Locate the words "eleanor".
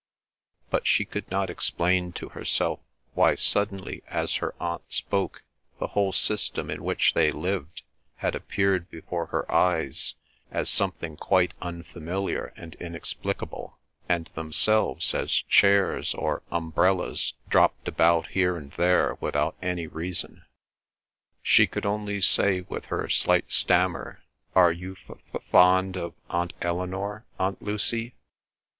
26.59-27.27